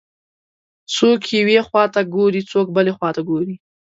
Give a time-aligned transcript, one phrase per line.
[0.95, 3.55] څوک یوې خواته ګوري، څوک بلې خواته ګوري.